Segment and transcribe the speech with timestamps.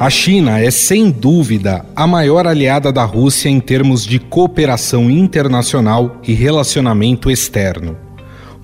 [0.00, 6.20] A China é, sem dúvida, a maior aliada da Rússia em termos de cooperação internacional
[6.22, 7.96] e relacionamento externo.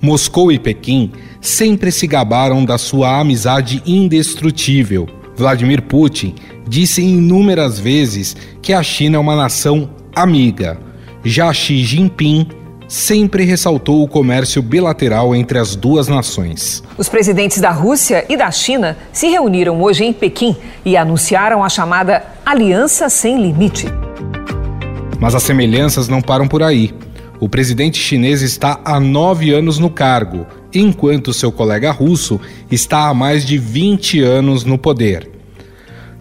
[0.01, 1.11] Moscou e Pequim
[1.41, 5.09] sempre se gabaram da sua amizade indestrutível.
[5.35, 6.35] Vladimir Putin
[6.69, 10.79] disse inúmeras vezes que a China é uma nação amiga.
[11.25, 12.47] Já Xi Jinping
[12.87, 16.83] sempre ressaltou o comércio bilateral entre as duas nações.
[16.97, 21.69] Os presidentes da Rússia e da China se reuniram hoje em Pequim e anunciaram a
[21.69, 23.87] chamada Aliança Sem Limite.
[25.19, 26.93] Mas as semelhanças não param por aí.
[27.39, 32.39] O presidente chinês está há nove anos no cargo, enquanto seu colega russo
[32.71, 35.29] está há mais de 20 anos no poder.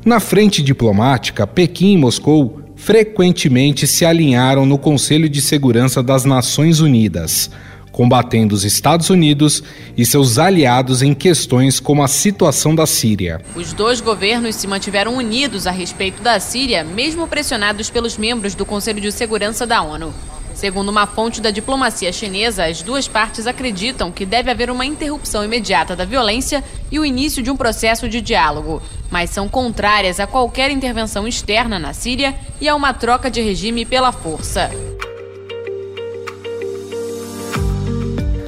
[0.04, 6.80] Na frente diplomática, Pequim e Moscou frequentemente se alinharam no Conselho de Segurança das Nações
[6.80, 7.50] Unidas,
[7.90, 9.62] combatendo os Estados Unidos
[9.96, 13.40] e seus aliados em questões como a situação da Síria.
[13.56, 18.66] Os dois governos se mantiveram unidos a respeito da Síria, mesmo pressionados pelos membros do
[18.66, 20.12] Conselho de Segurança da ONU.
[20.54, 25.44] Segundo uma fonte da diplomacia chinesa, as duas partes acreditam que deve haver uma interrupção
[25.44, 30.26] imediata da violência e o início de um processo de diálogo, mas são contrárias a
[30.26, 34.70] qualquer intervenção externa na Síria e a uma troca de regime pela força.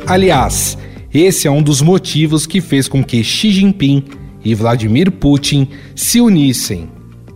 [0.07, 0.79] Aliás,
[1.13, 4.05] esse é um dos motivos que fez com que Xi Jinping
[4.45, 6.89] e Vladimir Putin se unissem.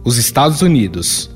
[0.05, 1.29] Os Estados Unidos.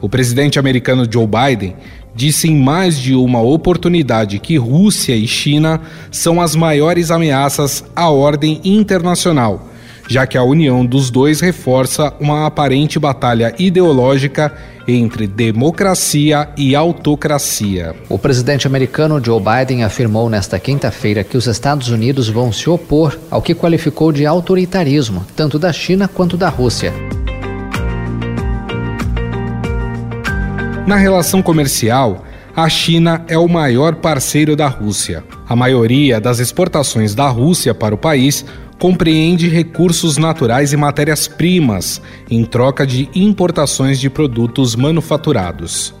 [0.00, 1.74] O presidente americano Joe Biden
[2.14, 8.08] disse em mais de uma oportunidade que Rússia e China são as maiores ameaças à
[8.08, 9.68] ordem internacional,
[10.08, 14.52] já que a união dos dois reforça uma aparente batalha ideológica
[14.86, 17.94] entre democracia e autocracia.
[18.08, 23.18] O presidente americano Joe Biden afirmou nesta quinta-feira que os Estados Unidos vão se opor
[23.30, 26.92] ao que qualificou de autoritarismo, tanto da China quanto da Rússia.
[30.86, 35.24] Na relação comercial, a China é o maior parceiro da Rússia.
[35.48, 38.44] A maioria das exportações da Rússia para o país
[38.78, 45.94] compreende recursos naturais e matérias-primas em troca de importações de produtos manufaturados.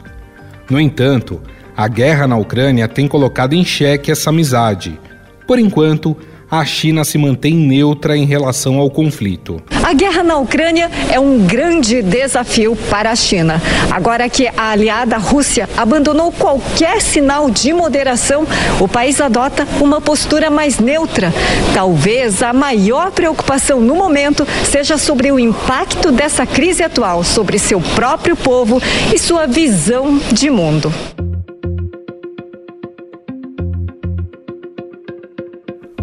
[0.68, 1.40] No entanto,
[1.74, 5.00] a guerra na Ucrânia tem colocado em xeque essa amizade.
[5.46, 6.14] Por enquanto,
[6.58, 9.60] a China se mantém neutra em relação ao conflito.
[9.82, 13.60] A guerra na Ucrânia é um grande desafio para a China.
[13.90, 18.46] Agora que a aliada Rússia abandonou qualquer sinal de moderação,
[18.80, 21.32] o país adota uma postura mais neutra.
[21.74, 27.80] Talvez a maior preocupação no momento seja sobre o impacto dessa crise atual sobre seu
[27.80, 28.80] próprio povo
[29.12, 30.92] e sua visão de mundo.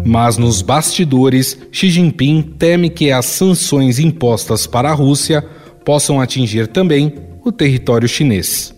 [0.04, 5.44] Mas nos bastidores, Xi Jinping teme que as sanções impostas para a Rússia
[5.84, 7.14] possam atingir também
[7.44, 8.74] o território chinês.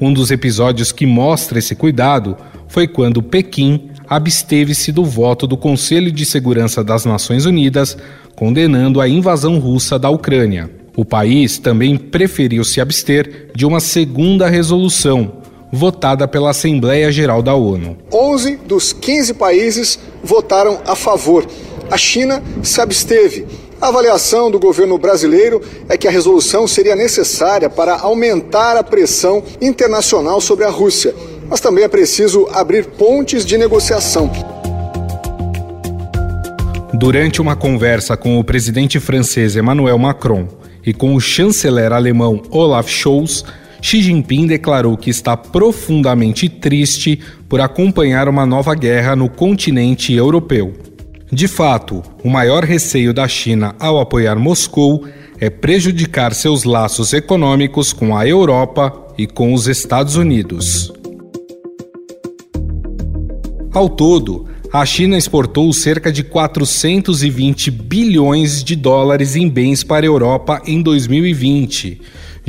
[0.00, 2.36] Um dos episódios que mostra esse cuidado
[2.68, 7.96] foi quando Pequim absteve-se do voto do Conselho de Segurança das Nações Unidas
[8.34, 10.70] condenando a invasão russa da Ucrânia.
[10.96, 15.39] O país também preferiu se abster de uma segunda resolução
[15.72, 17.96] votada pela Assembleia Geral da ONU.
[18.12, 21.46] 11 dos 15 países votaram a favor.
[21.90, 23.46] A China se absteve.
[23.80, 29.42] A avaliação do governo brasileiro é que a resolução seria necessária para aumentar a pressão
[29.60, 31.14] internacional sobre a Rússia.
[31.48, 34.30] Mas também é preciso abrir pontes de negociação.
[36.92, 40.46] Durante uma conversa com o presidente francês Emmanuel Macron
[40.84, 43.44] e com o chanceler alemão Olaf Scholz,
[43.82, 47.18] Xi Jinping declarou que está profundamente triste
[47.48, 50.74] por acompanhar uma nova guerra no continente europeu.
[51.32, 55.04] De fato, o maior receio da China ao apoiar Moscou
[55.38, 60.92] é prejudicar seus laços econômicos com a Europa e com os Estados Unidos.
[63.72, 70.08] Ao todo, a China exportou cerca de 420 bilhões de dólares em bens para a
[70.08, 72.00] Europa em 2020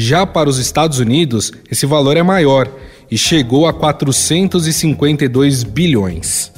[0.01, 2.68] já para os Estados Unidos, esse valor é maior
[3.09, 6.51] e chegou a 452 bilhões.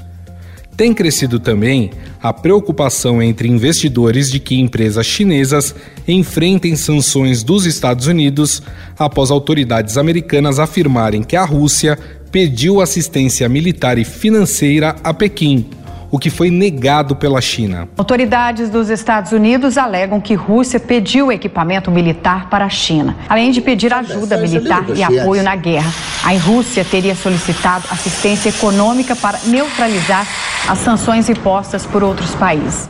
[0.78, 1.92] Tem crescido também
[2.22, 5.76] a preocupação entre investidores de que empresas chinesas
[6.08, 8.64] enfrentem sanções dos Estados Unidos
[8.98, 12.00] após autoridades americanas afirmarem que a Rússia
[12.32, 15.70] pediu assistência militar e financeira a Pequim
[16.14, 17.90] o que foi negado pela China.
[17.98, 23.60] Autoridades dos Estados Unidos alegam que Rússia pediu equipamento militar para a China, além de
[23.60, 25.92] pedir ajuda militar e apoio na guerra.
[26.24, 30.28] A Rússia teria solicitado assistência econômica para neutralizar
[30.70, 32.88] as sanções impostas por outros países.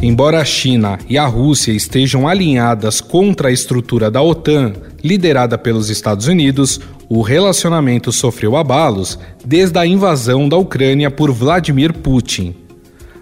[0.00, 4.72] Embora a China e a Rússia estejam alinhadas contra a estrutura da OTAN,
[5.04, 6.80] liderada pelos Estados Unidos,
[7.12, 12.54] o relacionamento sofreu abalos desde a invasão da Ucrânia por Vladimir Putin.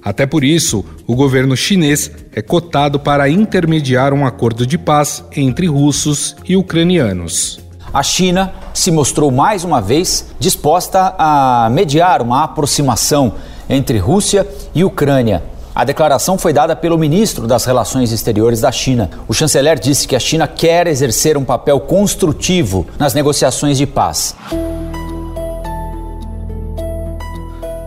[0.04, 5.66] Até por isso, o governo chinês é cotado para intermediar um acordo de paz entre
[5.66, 7.60] russos e ucranianos.
[7.92, 13.36] A China se mostrou mais uma vez disposta a mediar uma aproximação
[13.70, 15.42] entre Rússia e Ucrânia.
[15.78, 19.08] A declaração foi dada pelo ministro das Relações Exteriores da China.
[19.28, 24.34] O chanceler disse que a China quer exercer um papel construtivo nas negociações de paz.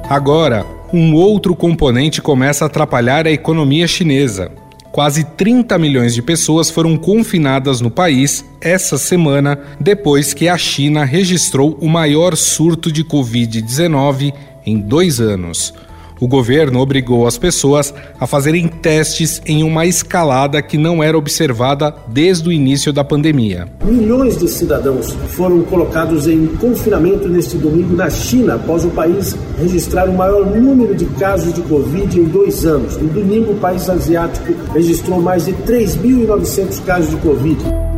[0.09, 4.53] Agora, um outro componente começa a atrapalhar a economia chinesa.
[4.89, 11.03] Quase 30 milhões de pessoas foram confinadas no país essa semana, depois que a China
[11.03, 14.33] registrou o maior surto de Covid-19
[14.65, 15.73] em dois anos
[16.21, 21.93] o governo obrigou as pessoas a fazerem testes em uma escalada que não era observada
[22.07, 23.67] desde o início da pandemia.
[23.83, 30.07] Milhões de cidadãos foram colocados em confinamento neste domingo na China, após o país registrar
[30.07, 32.97] o maior número de casos de Covid em dois anos.
[32.97, 37.90] No domingo, o país asiático registrou mais de 3.900 casos de Covid.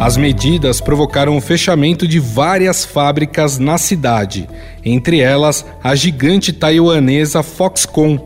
[0.00, 4.48] As medidas provocaram o fechamento de várias fábricas na cidade,
[4.82, 8.18] entre elas a gigante taiwanesa Foxconn,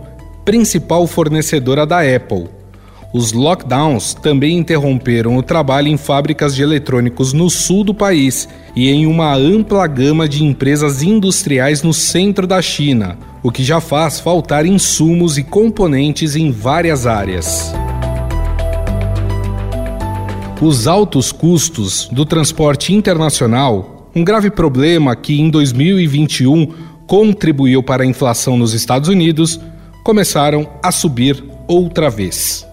[0.45, 2.47] principal fornecedora da Apple.
[3.13, 8.89] Os lockdowns também interromperam o trabalho em fábricas de eletrônicos no sul do país e
[8.89, 14.21] em uma ampla gama de empresas industriais no centro da China, o que já faz
[14.21, 17.75] faltar insumos e componentes em várias áreas.
[20.67, 26.73] Os altos custos do transporte internacional, um grave problema que em 2021
[27.07, 29.61] contribuiu para a inflação nos Estados Unidos,
[30.03, 32.67] começaram a subir outra vez.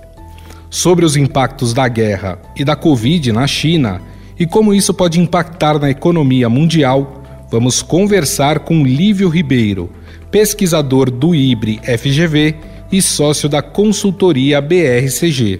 [0.69, 4.01] Sobre os impactos da guerra e da Covid na China
[4.39, 7.21] e como isso pode impactar na economia mundial,
[7.51, 9.89] vamos conversar com Lívio Ribeiro,
[10.31, 12.55] pesquisador do IBRE FGV
[12.89, 15.59] e sócio da consultoria BRCG.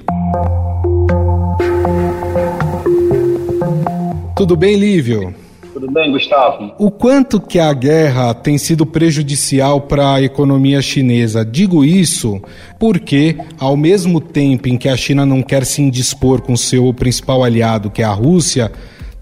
[4.41, 5.35] Tudo bem, Lívio?
[5.71, 6.73] Tudo bem, Gustavo?
[6.79, 11.45] O quanto que a guerra tem sido prejudicial para a economia chinesa?
[11.45, 12.41] Digo isso
[12.79, 17.43] porque, ao mesmo tempo em que a China não quer se indispor com seu principal
[17.43, 18.71] aliado, que é a Rússia,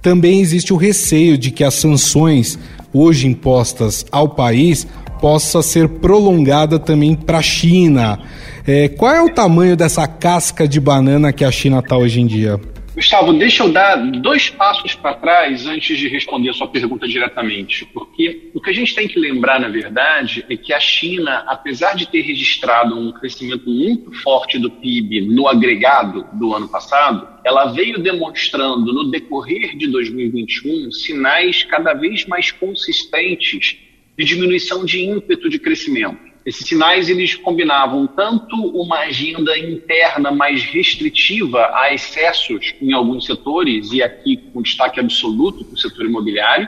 [0.01, 2.57] também existe o receio de que as sanções
[2.93, 4.87] hoje impostas ao país
[5.19, 8.19] possa ser prolongada também para a China.
[8.65, 12.25] É, qual é o tamanho dessa casca de banana que a China está hoje em
[12.25, 12.57] dia?
[12.99, 17.85] Gustavo, deixa eu dar dois passos para trás antes de responder a sua pergunta diretamente,
[17.93, 21.95] porque o que a gente tem que lembrar, na verdade, é que a China, apesar
[21.95, 27.71] de ter registrado um crescimento muito forte do PIB no agregado do ano passado, ela
[27.71, 33.77] veio demonstrando no decorrer de 2021 sinais cada vez mais consistentes
[34.17, 36.28] de diminuição de ímpeto de crescimento.
[36.49, 43.91] Esses sinais eles combinavam tanto uma agenda interna mais restritiva a excessos em alguns setores,
[43.91, 46.67] e aqui com destaque absoluto para o setor imobiliário,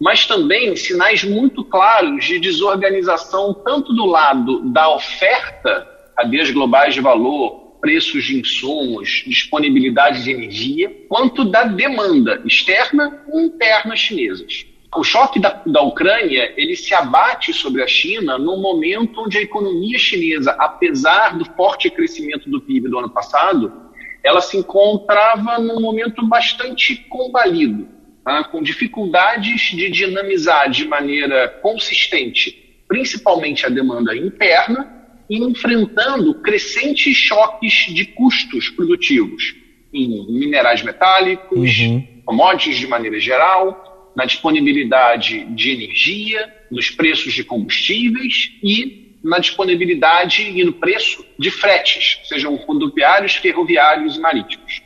[0.00, 7.00] mas também sinais muito claros de desorganização tanto do lado da oferta, cadeias globais de
[7.00, 15.04] valor, preços de insumos, disponibilidade de energia, quanto da demanda externa e interna chinesas o
[15.04, 19.98] choque da, da Ucrânia ele se abate sobre a China no momento onde a economia
[19.98, 23.72] chinesa, apesar do forte crescimento do PIB do ano passado,
[24.22, 27.88] ela se encontrava num momento bastante combalido,
[28.24, 28.44] tá?
[28.44, 34.92] com dificuldades de dinamizar de maneira consistente, principalmente a demanda interna,
[35.28, 39.54] e enfrentando crescentes choques de custos produtivos
[39.92, 42.06] em minerais metálicos, uhum.
[42.24, 50.42] commodities de maneira geral, na disponibilidade de energia, nos preços de combustíveis e na disponibilidade
[50.42, 54.82] e no preço de fretes, sejam rodoviários, ferroviários e marítimos.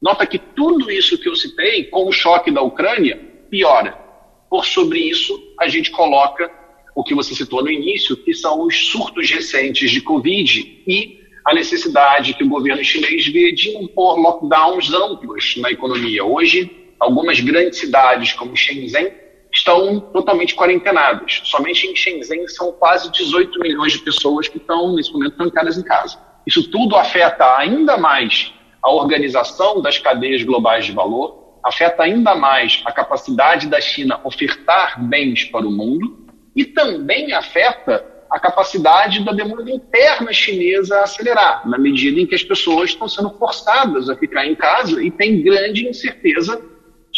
[0.00, 3.18] Nota que tudo isso que eu citei, com o choque da Ucrânia,
[3.50, 3.92] piora.
[4.50, 6.50] Por sobre isso, a gente coloca
[6.94, 11.54] o que você citou no início, que são os surtos recentes de Covid e a
[11.54, 16.24] necessidade que o governo chinês vê de impor lockdowns amplos na economia.
[16.24, 19.12] Hoje, algumas grandes cidades, como Shenzhen,
[19.52, 21.40] estão totalmente quarentenadas.
[21.44, 25.82] Somente em Shenzhen são quase 18 milhões de pessoas que estão, nesse momento, trancadas em
[25.82, 26.18] casa.
[26.46, 28.52] Isso tudo afeta ainda mais
[28.82, 35.02] a organização das cadeias globais de valor, afeta ainda mais a capacidade da China ofertar
[35.02, 41.68] bens para o mundo, e também afeta a capacidade da demanda interna chinesa a acelerar,
[41.68, 45.42] na medida em que as pessoas estão sendo forçadas a ficar em casa e tem
[45.42, 46.60] grande incerteza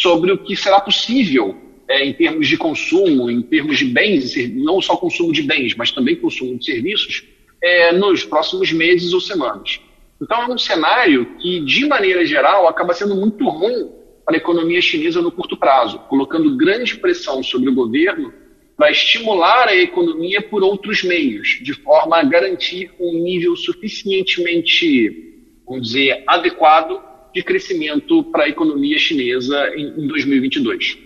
[0.01, 1.55] sobre o que será possível
[1.87, 5.91] é, em termos de consumo, em termos de bens, não só consumo de bens, mas
[5.91, 7.23] também consumo de serviços,
[7.61, 9.79] é, nos próximos meses ou semanas.
[10.19, 13.89] Então, é um cenário que, de maneira geral, acaba sendo muito ruim
[14.25, 18.33] para a economia chinesa no curto prazo, colocando grande pressão sobre o governo
[18.75, 25.35] para estimular a economia por outros meios, de forma a garantir um nível suficientemente,
[25.67, 30.97] vamos dizer, adequado de crescimento para a economia chinesa em, em 2022.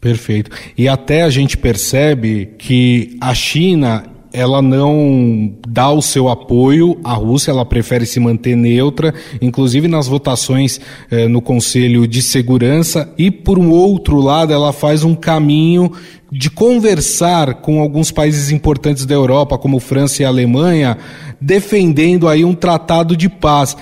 [0.00, 0.50] Perfeito.
[0.76, 4.04] E até a gente percebe que a China
[4.34, 10.08] ela não dá o seu apoio à Rússia, ela prefere se manter neutra, inclusive nas
[10.08, 15.92] votações eh, no Conselho de Segurança, e por um outro lado, ela faz um caminho
[16.32, 20.98] de conversar com alguns países importantes da Europa, como França e Alemanha,
[21.40, 23.76] defendendo aí um tratado de paz.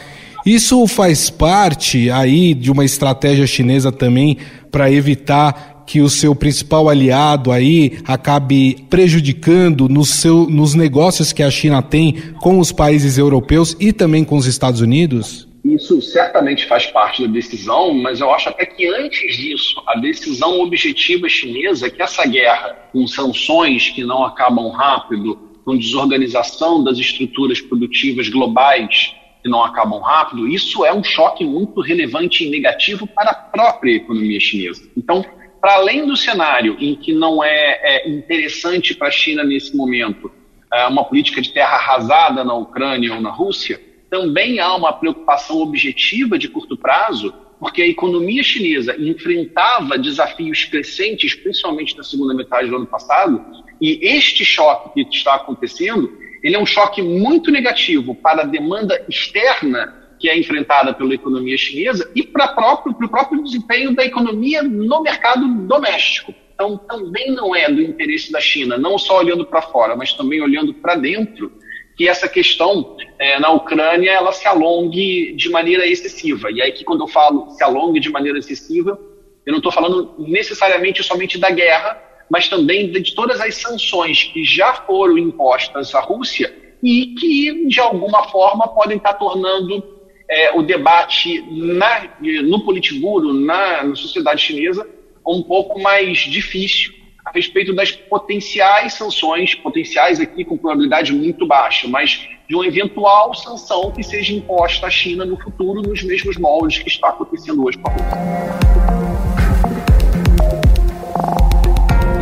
[0.45, 4.39] Isso faz parte aí de uma estratégia chinesa também
[4.73, 11.43] para evitar que o seu principal aliado aí acabe prejudicando no seu, nos negócios que
[11.43, 15.47] a China tem com os países europeus e também com os Estados Unidos?
[15.65, 20.61] Isso certamente faz parte da decisão, mas eu acho até que antes disso, a decisão
[20.61, 26.99] objetiva chinesa é que essa guerra, com sanções que não acabam rápido, com desorganização das
[26.99, 33.07] estruturas produtivas globais que não acabam rápido, isso é um choque muito relevante e negativo
[33.07, 34.89] para a própria economia chinesa.
[34.97, 35.25] Então,
[35.61, 40.31] para além do cenário em que não é, é interessante para a China nesse momento
[40.73, 45.59] é, uma política de terra arrasada na Ucrânia ou na Rússia, também há uma preocupação
[45.61, 52.69] objetiva de curto prazo, porque a economia chinesa enfrentava desafios crescentes, principalmente na segunda metade
[52.69, 53.43] do ano passado,
[53.81, 59.05] e este choque que está acontecendo, ele é um choque muito negativo para a demanda
[59.09, 64.63] externa que é enfrentada pela economia chinesa e para próprio, o próprio desempenho da economia
[64.63, 66.33] no mercado doméstico.
[66.55, 70.41] Então, também não é do interesse da China, não só olhando para fora, mas também
[70.41, 71.51] olhando para dentro,
[71.97, 76.51] que essa questão é, na Ucrânia ela se alongue de maneira excessiva.
[76.53, 78.99] E aí que quando eu falo se alongue de maneira excessiva,
[79.45, 82.01] eu não estou falando necessariamente somente da guerra,
[82.33, 86.51] mas também de todas as sanções que já foram impostas à Rússia
[86.83, 89.85] e que, de alguma forma, podem estar tornando
[90.27, 92.09] é, o debate na,
[92.45, 94.89] no Politburo, na, na sociedade chinesa,
[95.27, 101.87] um pouco mais difícil a respeito das potenciais sanções, potenciais aqui com probabilidade muito baixa,
[101.87, 106.83] mas de uma eventual sanção que seja imposta à China no futuro nos mesmos moldes
[106.83, 109.02] que está acontecendo hoje com a Rússia.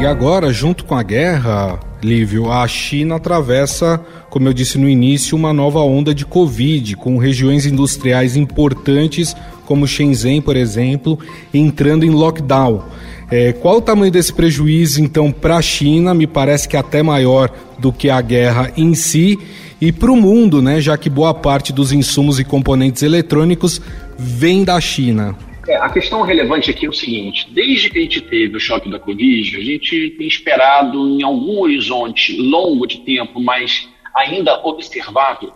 [0.01, 5.37] E agora, junto com a guerra, Lívio, a China atravessa, como eu disse no início,
[5.37, 11.19] uma nova onda de Covid, com regiões industriais importantes, como Shenzhen, por exemplo,
[11.53, 12.83] entrando em lockdown.
[13.31, 16.15] É, qual o tamanho desse prejuízo, então, para a China?
[16.15, 19.39] Me parece que até maior do que a guerra em si.
[19.83, 23.83] E para o mundo, né, já que boa parte dos insumos e componentes eletrônicos
[24.19, 25.37] vem da China.
[25.69, 28.91] É, a questão relevante aqui é o seguinte: desde que a gente teve o choque
[28.91, 35.53] da Covid, a gente tem esperado em algum horizonte longo de tempo, mas ainda observável,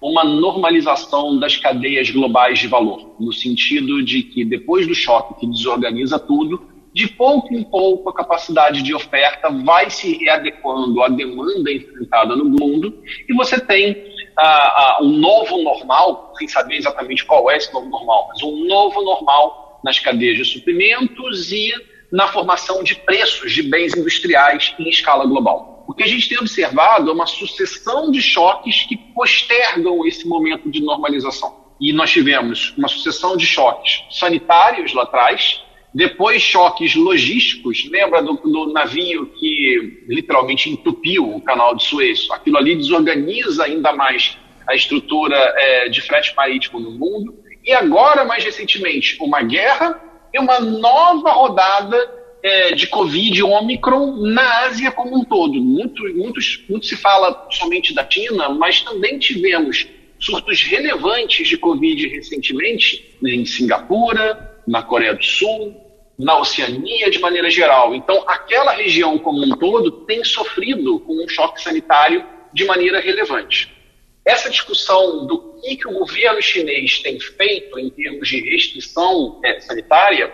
[0.00, 5.46] uma normalização das cadeias globais de valor, no sentido de que depois do choque que
[5.46, 11.72] desorganiza tudo, de pouco em pouco a capacidade de oferta vai se readequando à demanda
[11.72, 17.50] enfrentada no mundo e você tem uh, uh, um novo normal, sem saber exatamente qual
[17.50, 21.72] é esse novo normal, mas um novo normal nas cadeias de suprimentos e
[22.10, 25.84] na formação de preços de bens industriais em escala global.
[25.86, 30.70] O que a gente tem observado é uma sucessão de choques que postergam esse momento
[30.70, 31.64] de normalização.
[31.80, 35.62] E nós tivemos uma sucessão de choques sanitários lá atrás,
[35.94, 37.88] depois, choques logísticos.
[37.88, 42.26] Lembra do, do, navio que literalmente entupiu o canal de Suez?
[42.32, 44.36] Aquilo ali desorganiza ainda mais
[44.66, 47.38] a estrutura é, de frete marítimo no mundo.
[47.64, 51.96] E agora, mais recentemente, uma guerra e uma nova rodada
[52.42, 55.54] é, de Covid Omicron na Ásia como um todo.
[55.54, 59.86] Muito, muito, muito se fala somente da China, mas também tivemos
[60.18, 65.83] surtos relevantes de Covid recentemente em Singapura, na Coreia do Sul,
[66.18, 67.94] na Oceania de maneira geral.
[67.94, 73.72] Então, aquela região como um todo tem sofrido com um choque sanitário de maneira relevante.
[74.24, 79.60] Essa discussão do que, que o governo chinês tem feito em termos de restrição é,
[79.60, 80.32] sanitária,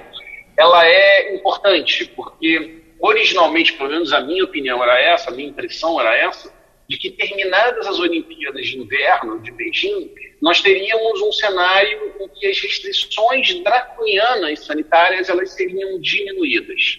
[0.57, 5.99] ela é importante, porque originalmente, pelo menos a minha opinião era essa, a minha impressão
[6.01, 6.53] era essa,
[6.90, 10.11] de que terminadas as Olimpíadas de Inverno de Beijing,
[10.42, 16.99] nós teríamos um cenário em que as restrições draconianas sanitárias elas seriam diminuídas.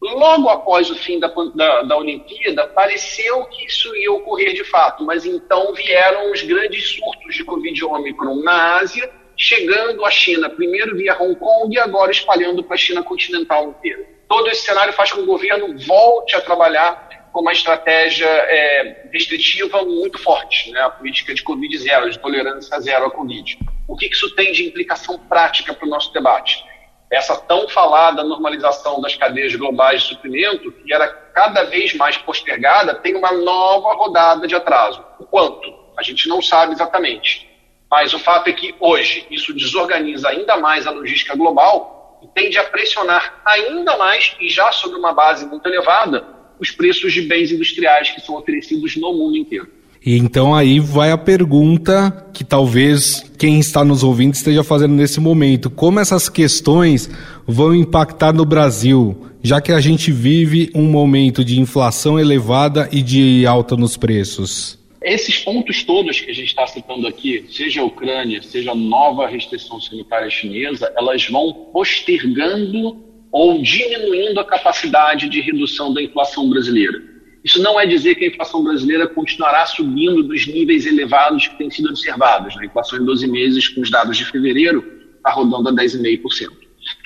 [0.00, 5.04] Logo após o fim da, da, da Olimpíada, pareceu que isso ia ocorrer de fato,
[5.04, 10.96] mas então vieram os grandes surtos de Covid Omicron na Ásia, chegando à China, primeiro
[10.96, 14.06] via Hong Kong e agora espalhando para a China continental inteira.
[14.28, 17.06] Todo esse cenário faz com que o governo volte a trabalhar
[17.36, 20.80] com uma estratégia é, restritiva muito forte, né?
[20.80, 23.58] a política de Covid zero, de tolerância zero à Covid.
[23.86, 26.64] O que isso tem de implicação prática para o nosso debate?
[27.12, 32.94] Essa tão falada normalização das cadeias globais de suprimento, que era cada vez mais postergada,
[32.94, 35.04] tem uma nova rodada de atraso.
[35.20, 35.74] O quanto?
[35.94, 37.46] A gente não sabe exatamente.
[37.90, 42.56] Mas o fato é que hoje isso desorganiza ainda mais a logística global e tende
[42.56, 47.50] a pressionar ainda mais, e já sobre uma base muito elevada, os preços de bens
[47.50, 49.68] industriais que são oferecidos no mundo inteiro.
[50.06, 55.18] E então aí vai a pergunta que talvez quem está nos ouvindo esteja fazendo nesse
[55.18, 57.10] momento: como essas questões
[57.44, 63.02] vão impactar no Brasil, já que a gente vive um momento de inflação elevada e
[63.02, 64.78] de alta nos preços?
[65.02, 69.26] Esses pontos todos que a gente está citando aqui, seja a Ucrânia, seja a nova
[69.26, 77.02] restrição sanitária chinesa, elas vão postergando ou diminuindo a capacidade de redução da inflação brasileira.
[77.44, 81.70] Isso não é dizer que a inflação brasileira continuará subindo dos níveis elevados que têm
[81.70, 82.56] sido observados.
[82.58, 84.84] A inflação em 12 meses, com os dados de fevereiro,
[85.16, 86.50] está rodando a 10,5%.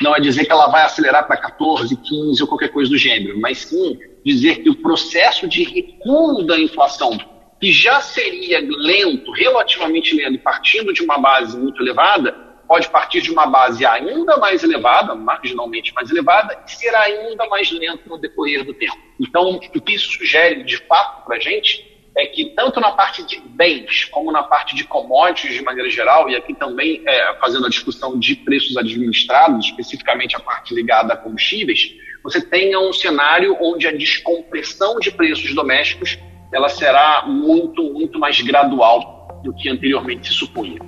[0.01, 3.39] Não é dizer que ela vai acelerar para 14, 15 ou qualquer coisa do gênero,
[3.39, 7.19] mas sim dizer que o processo de recuo da inflação,
[7.61, 13.33] que já seria lento, relativamente lento, partindo de uma base muito elevada, pode partir de
[13.33, 18.65] uma base ainda mais elevada, marginalmente mais elevada, e ser ainda mais lento no decorrer
[18.65, 18.97] do tempo.
[19.19, 21.85] Então, o que isso sugere, de fato, para a gente,
[22.17, 26.31] é que tanto na parte de bens, como na parte de commodities de maneira geral,
[26.31, 31.17] e aqui também é, fazendo a discussão de preços administrados, especificamente a parte ligada a
[31.17, 31.91] combustíveis,
[32.23, 36.17] você tenha um cenário onde a descompressão de preços domésticos
[36.55, 40.79] ela será muito, muito mais gradual do que anteriormente se supunha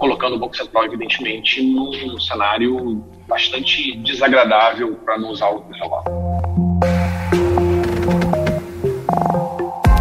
[0.00, 6.02] colocando o Banco Central, evidentemente, num cenário bastante desagradável, para não usar o celular.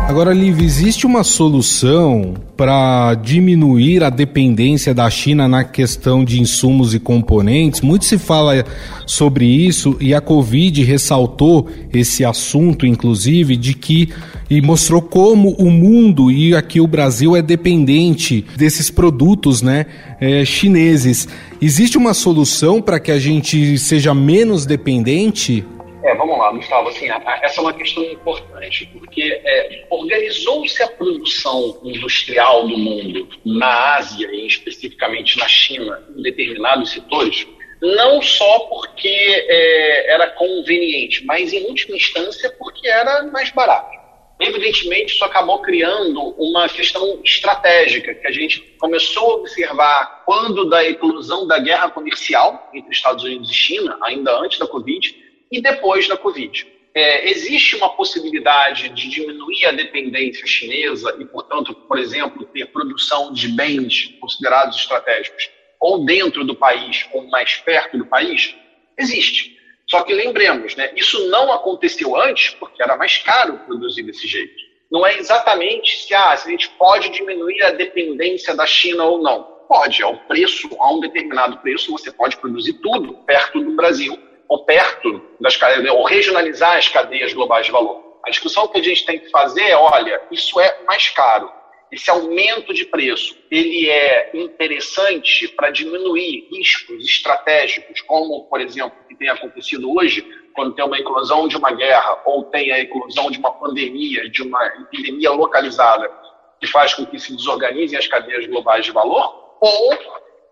[0.09, 6.95] Agora, Liv, existe uma solução para diminuir a dependência da China na questão de insumos
[6.95, 7.81] e componentes?
[7.81, 8.65] Muito se fala
[9.05, 14.09] sobre isso e a Covid ressaltou esse assunto, inclusive, de que
[14.49, 19.85] e mostrou como o mundo e aqui o Brasil é dependente desses produtos, né,
[20.19, 21.27] é, chineses.
[21.61, 25.63] Existe uma solução para que a gente seja menos dependente?
[26.03, 26.89] É, vamos lá, Gustavo.
[26.89, 27.09] Assim,
[27.41, 34.29] essa é uma questão importante, porque é, organizou-se a produção industrial do mundo na Ásia
[34.31, 37.45] e especificamente na China, em determinados setores,
[37.81, 43.99] não só porque é, era conveniente, mas em última instância porque era mais barato.
[44.39, 50.81] Evidentemente, isso acabou criando uma questão estratégica que a gente começou a observar quando da
[50.85, 55.13] eclosão da guerra comercial entre Estados Unidos e China, ainda antes da Covid,
[55.51, 56.67] e depois da Covid.
[56.93, 63.31] É, existe uma possibilidade de diminuir a dependência chinesa e, portanto, por exemplo, ter produção
[63.31, 68.55] de bens considerados estratégicos ou dentro do país ou mais perto do país?
[68.97, 69.57] Existe.
[69.87, 74.69] Só que lembremos, né, isso não aconteceu antes porque era mais caro produzir desse jeito.
[74.91, 79.21] Não é exatamente se, ah, se a gente pode diminuir a dependência da China ou
[79.21, 79.43] não.
[79.67, 84.17] Pode, ao preço, a um determinado preço, você pode produzir tudo perto do Brasil
[84.49, 88.19] ou perto das cadeias, ou regionalizar as cadeias globais de valor.
[88.25, 91.51] A discussão que a gente tem que fazer é, olha, isso é mais caro.
[91.91, 99.07] Esse aumento de preço, ele é interessante para diminuir riscos estratégicos, como, por exemplo, o
[99.07, 100.21] que tem acontecido hoje,
[100.53, 104.43] quando tem uma eclosão de uma guerra ou tem a eclosão de uma pandemia, de
[104.43, 106.11] uma epidemia localizada,
[106.59, 109.97] que faz com que se desorganizem as cadeias globais de valor, ou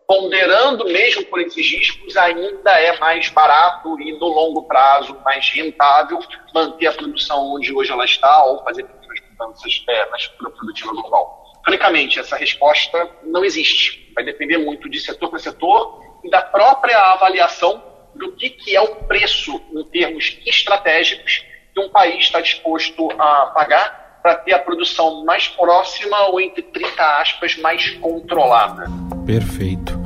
[0.07, 6.19] ponderando mesmo por esses riscos, ainda é mais barato e no longo prazo mais rentável
[6.53, 10.91] manter a produção onde hoje ela está ou fazer pequenas mudanças é, na estrutura produtiva
[10.93, 11.43] global.
[11.65, 14.09] Francamente, essa resposta não existe.
[14.15, 17.83] Vai depender muito de setor para setor e da própria avaliação
[18.15, 21.43] do que, que é o preço em termos estratégicos
[21.73, 26.61] que um país está disposto a pagar para ter a produção mais próxima ou entre
[26.61, 28.85] 30 aspas mais controlada.
[29.25, 29.96] Perfeito.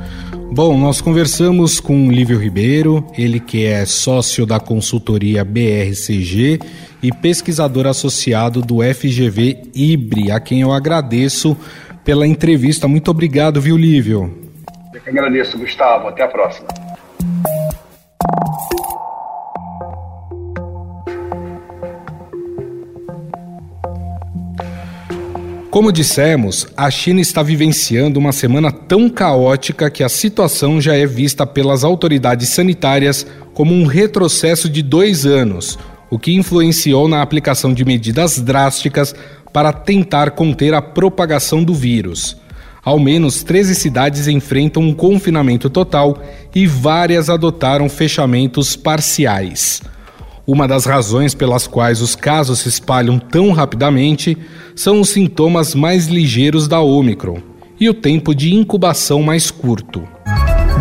[0.54, 6.60] Bom, nós conversamos com Lívio Ribeiro, ele que é sócio da consultoria BRCG
[7.02, 11.56] e pesquisador associado do FGV IBRE, a quem eu agradeço
[12.04, 12.86] pela entrevista.
[12.86, 14.30] Muito obrigado, viu, Lívio?
[14.92, 16.08] Eu que agradeço, Gustavo.
[16.08, 16.68] Até a próxima.
[25.72, 31.06] Como dissemos, a China está vivenciando uma semana tão caótica que a situação já é
[31.06, 35.78] vista pelas autoridades sanitárias como um retrocesso de dois anos,
[36.10, 39.14] o que influenciou na aplicação de medidas drásticas
[39.50, 42.36] para tentar conter a propagação do vírus.
[42.84, 46.22] Ao menos 13 cidades enfrentam um confinamento total
[46.54, 49.80] e várias adotaram fechamentos parciais.
[50.44, 54.36] Uma das razões pelas quais os casos se espalham tão rapidamente
[54.74, 57.40] são os sintomas mais ligeiros da Omicron
[57.78, 60.02] e o tempo de incubação mais curto.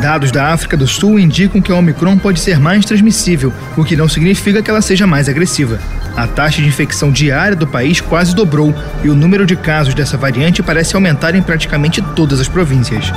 [0.01, 3.95] Dados da África do Sul indicam que a Omicron pode ser mais transmissível, o que
[3.95, 5.79] não significa que ela seja mais agressiva.
[6.15, 10.17] A taxa de infecção diária do país quase dobrou e o número de casos dessa
[10.17, 13.11] variante parece aumentar em praticamente todas as províncias.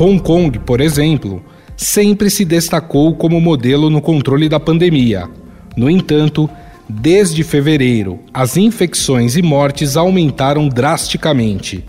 [0.00, 1.42] Hong Kong, por exemplo,
[1.76, 5.28] sempre se destacou como modelo no controle da pandemia.
[5.76, 6.48] No entanto,
[6.88, 11.84] desde fevereiro, as infecções e mortes aumentaram drasticamente.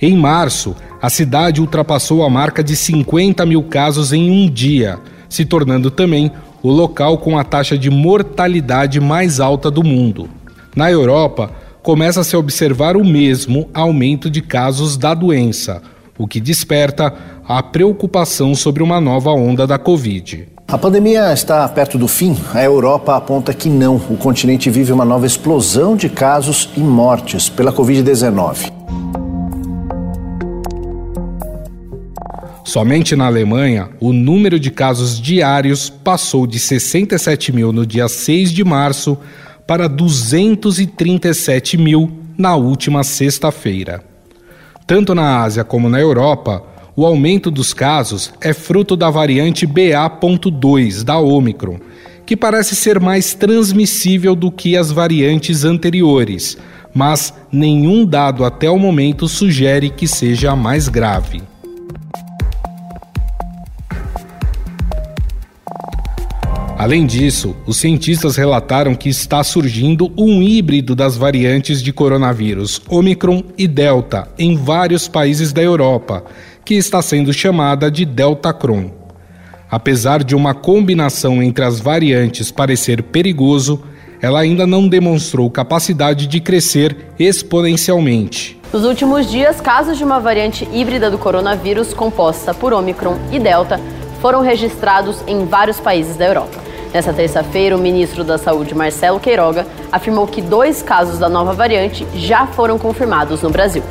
[0.00, 5.44] Em março, a cidade ultrapassou a marca de 50 mil casos em um dia, se
[5.44, 10.30] tornando também o local com a taxa de mortalidade mais alta do mundo.
[10.74, 15.82] Na Europa, começa a se observar o mesmo aumento de casos da doença,
[16.18, 17.14] o que desperta
[17.52, 20.46] a preocupação sobre uma nova onda da Covid.
[20.68, 22.36] A pandemia está perto do fim.
[22.54, 23.96] A Europa aponta que não.
[23.96, 28.72] O continente vive uma nova explosão de casos e mortes pela Covid-19.
[32.64, 38.52] Somente na Alemanha, o número de casos diários passou de 67 mil no dia 6
[38.52, 39.18] de março
[39.66, 44.04] para 237 mil na última sexta-feira.
[44.86, 46.69] Tanto na Ásia como na Europa,
[47.00, 51.78] o aumento dos casos é fruto da variante BA.2 da Omicron,
[52.26, 56.58] que parece ser mais transmissível do que as variantes anteriores,
[56.92, 61.40] mas nenhum dado até o momento sugere que seja a mais grave.
[66.80, 73.42] Além disso, os cientistas relataram que está surgindo um híbrido das variantes de coronavírus Omicron
[73.58, 76.24] e Delta em vários países da Europa,
[76.70, 78.92] que está sendo chamada de Deltacron.
[79.68, 83.82] Apesar de uma combinação entre as variantes parecer perigoso,
[84.22, 88.56] ela ainda não demonstrou capacidade de crescer exponencialmente.
[88.72, 93.80] Nos últimos dias, casos de uma variante híbrida do coronavírus composta por Omicron e Delta
[94.20, 96.56] foram registrados em vários países da Europa.
[96.94, 102.06] Nessa terça-feira, o ministro da Saúde, Marcelo Queiroga, afirmou que dois casos da nova variante
[102.14, 103.82] já foram confirmados no Brasil.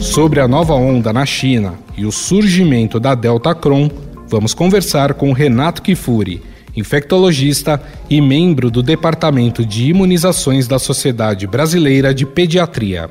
[0.00, 3.90] Sobre a nova onda na China e o surgimento da Delta Cron,
[4.26, 6.42] vamos conversar com Renato Kifuri,
[6.74, 13.10] infectologista e membro do Departamento de Imunizações da Sociedade Brasileira de Pediatria.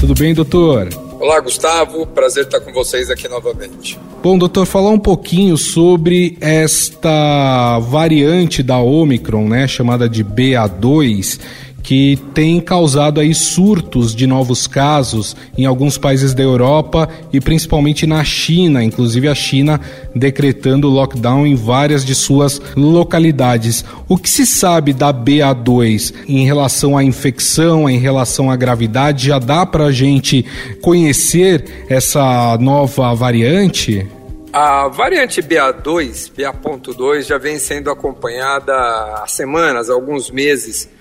[0.00, 0.88] Tudo bem, doutor?
[1.20, 2.06] Olá, Gustavo.
[2.08, 3.98] Prazer estar com vocês aqui novamente.
[4.22, 11.38] Bom, doutor, falar um pouquinho sobre esta variante da Omicron, né, chamada de BA2,
[11.84, 18.06] que tem causado aí surtos de novos casos em alguns países da Europa e principalmente
[18.06, 19.78] na China, inclusive a China
[20.14, 23.84] decretando lockdown em várias de suas localidades.
[24.08, 29.38] O que se sabe da BA2 em relação à infecção, em relação à gravidade, já
[29.38, 30.44] dá para a gente
[30.80, 34.08] conhecer essa nova variante?
[34.50, 40.93] A variante BA2, BA.2, já vem sendo acompanhada há semanas, há alguns meses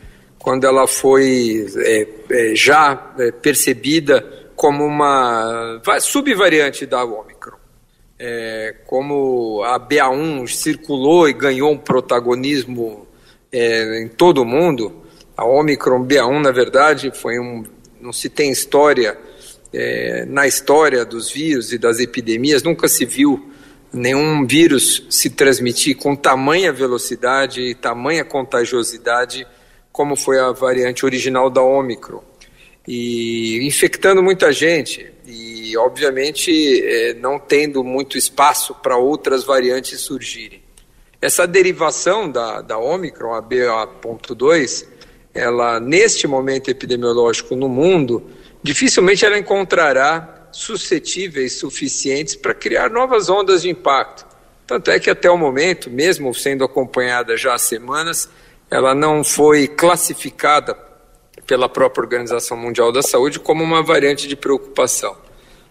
[0.43, 4.21] quando ela foi é, é, já é, percebida
[4.57, 7.57] como uma subvariante da Omicron.
[8.19, 13.07] É, como a BA1 circulou e ganhou um protagonismo
[13.51, 15.03] é, em todo o mundo,
[15.35, 17.63] a Omicron BA1, na verdade, foi um.
[18.01, 19.17] Não se tem história,
[19.73, 23.49] é, na história dos vírus e das epidemias, nunca se viu
[23.93, 29.47] nenhum vírus se transmitir com tamanha velocidade e tamanha contagiosidade
[29.93, 32.23] como foi a variante original da Omicron,
[32.85, 36.51] e infectando muita gente e, obviamente,
[36.83, 40.61] é, não tendo muito espaço para outras variantes surgirem.
[41.21, 44.85] Essa derivação da, da Omicron, a BA.2,
[45.33, 48.29] ela, neste momento epidemiológico no mundo,
[48.61, 54.25] dificilmente ela encontrará suscetíveis suficientes para criar novas ondas de impacto.
[54.67, 58.29] Tanto é que até o momento, mesmo sendo acompanhada já há semanas,
[58.73, 60.75] ela não foi classificada
[61.45, 65.15] pela própria Organização Mundial da Saúde como uma variante de preocupação.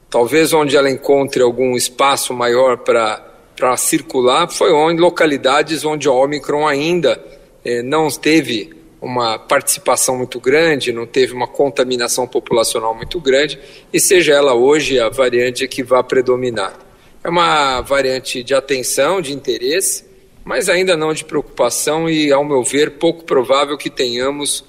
[0.09, 6.65] Talvez onde ela encontre algum espaço maior para circular foi onde localidades onde a Omicron
[6.65, 7.21] ainda
[7.65, 13.59] eh, não teve uma participação muito grande, não teve uma contaminação populacional muito grande,
[13.93, 16.79] e seja ela hoje a variante que vai predominar.
[17.25, 20.12] É uma variante de atenção, de interesse,
[20.45, 24.65] mas ainda não de preocupação e, ao meu ver, pouco provável que tenhamos,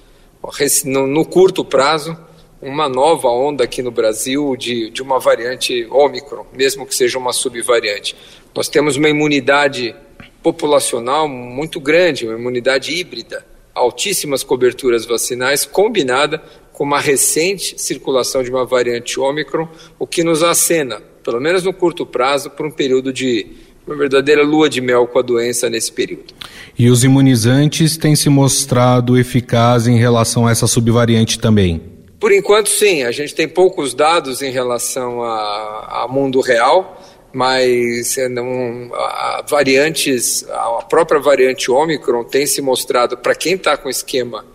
[0.85, 2.17] no, curto prazo,
[2.61, 7.33] uma nova onda aqui no Brasil de, de uma variante Ômicron, mesmo que seja uma
[7.33, 8.15] subvariante.
[8.55, 9.95] Nós temos uma imunidade
[10.41, 18.49] populacional muito grande, uma imunidade híbrida, altíssimas coberturas vacinais, combinada com uma recente circulação de
[18.49, 23.13] uma variante Ômicron, o que nos acena, pelo menos no curto prazo, por um período
[23.13, 23.47] de
[23.85, 26.33] uma verdadeira lua de mel com a doença nesse período.
[26.77, 31.81] E os imunizantes têm se mostrado eficazes em relação a essa subvariante também?
[32.19, 33.03] Por enquanto, sim.
[33.03, 37.01] A gente tem poucos dados em relação ao mundo real,
[37.33, 43.75] mas é, não, a, variantes, a própria variante Omicron tem se mostrado para quem está
[43.75, 44.45] com esquema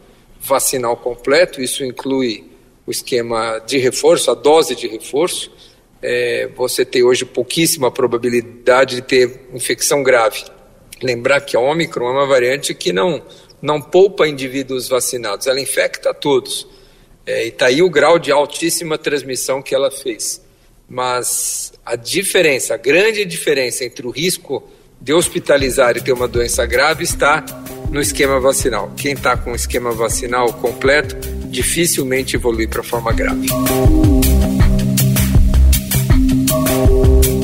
[0.40, 2.44] vacinal completo, isso inclui
[2.86, 5.52] o esquema de reforço, a dose de reforço,
[6.02, 10.44] é, você tem hoje pouquíssima probabilidade de ter infecção grave.
[11.02, 13.22] Lembrar que a Omicron é uma variante que não,
[13.60, 16.66] não poupa indivíduos vacinados, ela infecta todos.
[17.26, 20.42] É, e está aí o grau de altíssima transmissão que ela fez.
[20.88, 24.66] Mas a diferença, a grande diferença entre o risco
[25.00, 27.44] de hospitalizar e ter uma doença grave está
[27.90, 28.92] no esquema vacinal.
[28.96, 33.46] Quem está com o esquema vacinal completo dificilmente evolui para forma grave.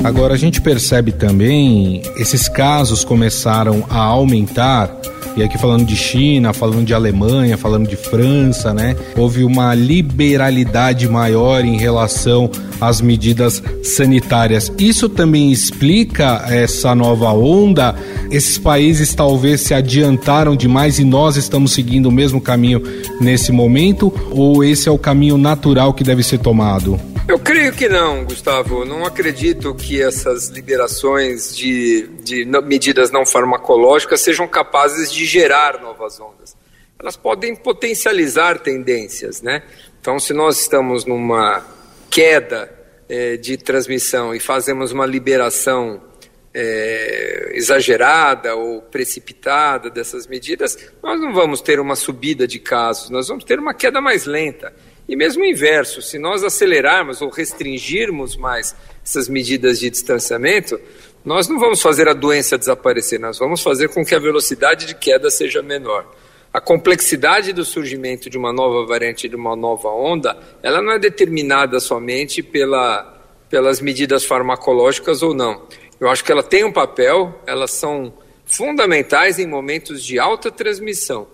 [0.04, 4.94] Agora a gente percebe também esses casos começaram a aumentar
[5.34, 8.94] e aqui falando de China, falando de Alemanha, falando de França, né?
[9.16, 14.70] Houve uma liberalidade maior em relação às medidas sanitárias.
[14.78, 17.96] Isso também explica essa nova onda?
[18.30, 22.80] Esses países talvez se adiantaram demais e nós estamos seguindo o mesmo caminho
[23.20, 24.12] nesse momento?
[24.30, 27.13] Ou esse é o caminho natural que deve ser tomado?
[27.26, 28.84] Eu creio que não, Gustavo.
[28.84, 36.20] Não acredito que essas liberações de, de medidas não farmacológicas sejam capazes de gerar novas
[36.20, 36.54] ondas.
[36.98, 39.62] Elas podem potencializar tendências, né?
[39.98, 41.64] Então, se nós estamos numa
[42.10, 42.70] queda
[43.08, 46.02] é, de transmissão e fazemos uma liberação
[46.52, 53.28] é, exagerada ou precipitada dessas medidas, nós não vamos ter uma subida de casos, nós
[53.28, 54.74] vamos ter uma queda mais lenta.
[55.06, 60.80] E mesmo o inverso, se nós acelerarmos ou restringirmos mais essas medidas de distanciamento,
[61.22, 64.94] nós não vamos fazer a doença desaparecer, nós vamos fazer com que a velocidade de
[64.94, 66.06] queda seja menor.
[66.52, 70.98] A complexidade do surgimento de uma nova variante, de uma nova onda, ela não é
[70.98, 75.66] determinada somente pela, pelas medidas farmacológicas ou não.
[76.00, 78.12] Eu acho que ela tem um papel, elas são
[78.46, 81.33] fundamentais em momentos de alta transmissão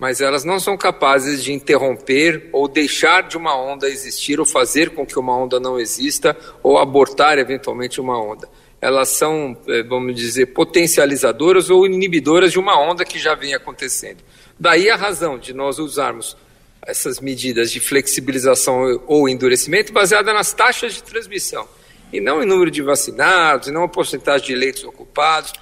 [0.00, 4.90] mas elas não são capazes de interromper ou deixar de uma onda existir ou fazer
[4.90, 8.48] com que uma onda não exista ou abortar eventualmente uma onda.
[8.80, 14.24] Elas são, eh, vamos dizer, potencializadoras ou inibidoras de uma onda que já vem acontecendo.
[14.58, 16.34] Daí a razão de nós usarmos
[16.80, 21.68] essas medidas de flexibilização ou endurecimento baseada nas taxas de transmissão
[22.10, 25.52] e não em número de vacinados, e não a porcentagem de leitos ocupados,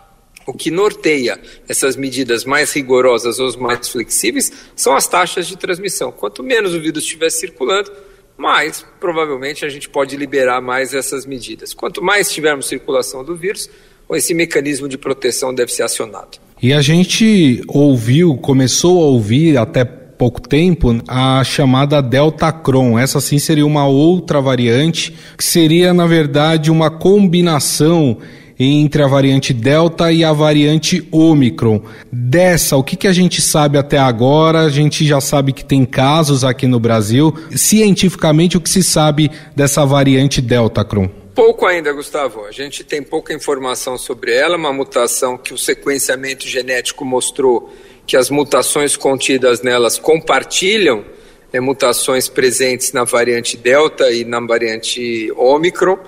[0.48, 6.10] o que norteia essas medidas mais rigorosas ou mais flexíveis são as taxas de transmissão.
[6.10, 7.92] Quanto menos o vírus estiver circulando,
[8.34, 11.74] mais provavelmente a gente pode liberar mais essas medidas.
[11.74, 13.68] Quanto mais tivermos circulação do vírus,
[14.12, 16.38] esse mecanismo de proteção deve ser acionado.
[16.62, 22.98] E a gente ouviu, começou a ouvir até pouco tempo a chamada Delta Cron.
[22.98, 28.16] Essa sim seria uma outra variante que seria na verdade uma combinação
[28.58, 31.80] entre a variante Delta e a variante Omicron.
[32.10, 34.60] Dessa, o que, que a gente sabe até agora?
[34.60, 37.32] A gente já sabe que tem casos aqui no Brasil.
[37.54, 41.08] Cientificamente, o que se sabe dessa variante Delta, Cron?
[41.34, 42.44] Pouco ainda, Gustavo.
[42.46, 47.72] A gente tem pouca informação sobre ela, uma mutação que o sequenciamento genético mostrou
[48.04, 51.04] que as mutações contidas nelas compartilham
[51.52, 55.98] é, mutações presentes na variante Delta e na variante Omicron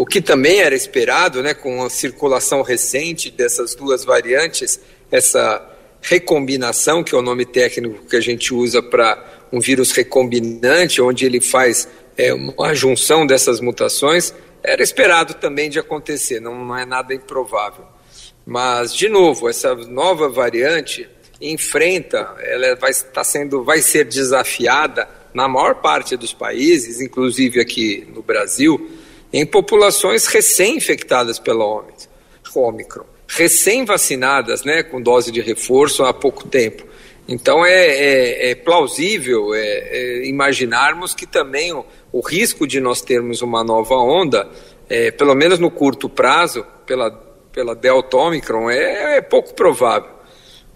[0.00, 4.80] o que também era esperado, né, com a circulação recente dessas duas variantes,
[5.10, 11.00] essa recombinação, que é o nome técnico que a gente usa para um vírus recombinante,
[11.00, 16.76] onde ele faz é, uma junção dessas mutações, era esperado também de acontecer, não, não
[16.76, 17.84] é nada improvável.
[18.46, 21.08] Mas, de novo, essa nova variante
[21.40, 28.06] enfrenta, ela vai tá sendo, vai ser desafiada na maior parte dos países, inclusive aqui
[28.14, 28.90] no Brasil,
[29.34, 31.64] em populações recém-infectadas pela
[32.54, 36.84] Ômicron, recém-vacinadas, né, com dose de reforço há pouco tempo.
[37.26, 43.00] Então é, é, é plausível é, é, imaginarmos que também o, o, risco de nós
[43.02, 44.48] termos uma nova onda,
[44.88, 47.10] é, pelo menos no curto prazo, pela,
[47.50, 50.10] pela Delta Omicron, é, é, pouco provável.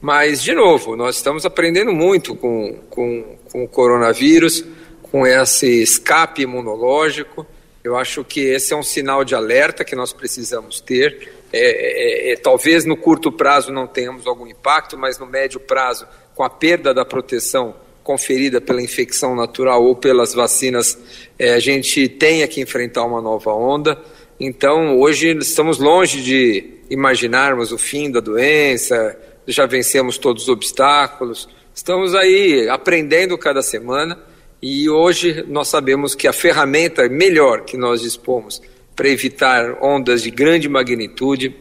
[0.00, 4.64] Mas, de novo, nós estamos aprendendo muito com, com, com o coronavírus,
[5.00, 7.46] com esse escape imunológico.
[7.82, 11.32] Eu acho que esse é um sinal de alerta que nós precisamos ter.
[11.52, 16.06] É, é, é, talvez no curto prazo não tenhamos algum impacto, mas no médio prazo
[16.34, 20.98] com a perda da proteção conferida pela infecção natural ou pelas vacinas,
[21.38, 24.00] é, a gente tenha que enfrentar uma nova onda.
[24.40, 31.48] Então, hoje estamos longe de imaginarmos o fim da doença, já vencemos todos os obstáculos,
[31.74, 34.18] estamos aí aprendendo cada semana
[34.60, 38.60] e hoje nós sabemos que a ferramenta melhor que nós dispomos
[38.96, 41.54] para evitar ondas de grande magnitude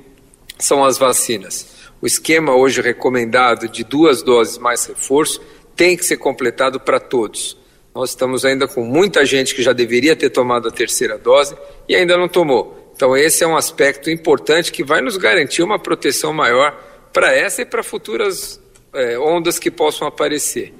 [0.57, 1.67] são as vacinas.
[2.01, 5.41] O esquema hoje recomendado de duas doses mais reforço
[5.75, 7.57] tem que ser completado para todos.
[7.93, 11.55] Nós estamos ainda com muita gente que já deveria ter tomado a terceira dose
[11.87, 12.91] e ainda não tomou.
[12.95, 16.75] Então, esse é um aspecto importante que vai nos garantir uma proteção maior
[17.13, 18.59] para essa e para futuras
[18.93, 20.73] é, ondas que possam aparecer.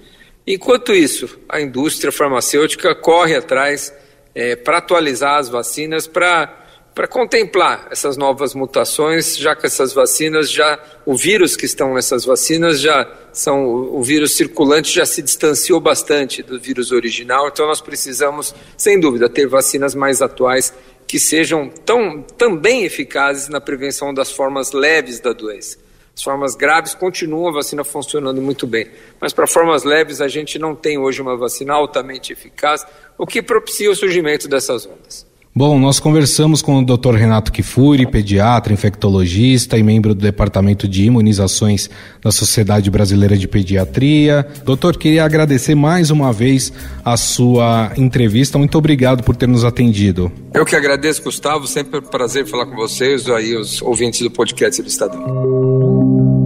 [0.48, 3.94] Enquanto isso, a indústria farmacêutica corre atrás
[4.34, 6.64] é, para atualizar as vacinas para
[6.96, 12.26] para contemplar essas novas mutações, já que essas vacinas já, o vírus que estão nessas
[12.26, 17.82] vacinas já são, o vírus circulante já se distanciou bastante do vírus original, então nós
[17.82, 20.74] precisamos, sem dúvida, ter vacinas mais atuais
[21.06, 25.78] que sejam tão, também eficazes na prevenção das formas leves da doença.
[26.18, 28.90] As formas graves continuam a vacina funcionando muito bem,
[29.22, 32.84] mas para formas leves a gente não tem hoje uma vacina altamente eficaz,
[33.16, 35.28] o que propicia o surgimento dessas ondas.
[35.58, 37.16] Bom, nós conversamos com o Dr.
[37.16, 41.90] Renato Kifuri, pediatra, infectologista e membro do Departamento de Imunizações
[42.22, 44.48] da Sociedade Brasileira de Pediatria.
[44.64, 46.72] Doutor, queria agradecer mais uma vez
[47.04, 48.60] a sua entrevista.
[48.60, 50.32] Muito obrigado por ter nos atendido.
[50.54, 51.66] Eu que agradeço, Gustavo.
[51.66, 56.37] Sempre um prazer falar com vocês, aí os ouvintes do podcast do Estadão.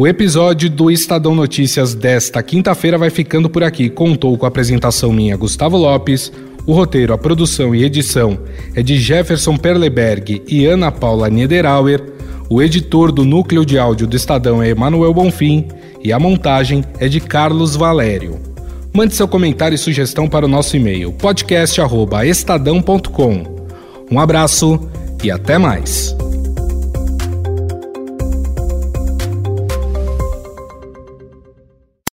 [0.00, 3.90] O episódio do Estadão Notícias desta quinta-feira vai ficando por aqui.
[3.90, 6.32] Contou com a apresentação minha, Gustavo Lopes.
[6.66, 8.38] O roteiro, a produção e edição
[8.74, 12.02] é de Jefferson Perleberg e Ana Paula Niederauer.
[12.48, 15.68] O editor do núcleo de áudio do Estadão é Emanuel Bonfim
[16.02, 18.40] e a montagem é de Carlos Valério.
[18.94, 23.66] Mande seu comentário e sugestão para o nosso e-mail podcast@estadão.com.
[24.10, 24.80] Um abraço
[25.22, 26.16] e até mais.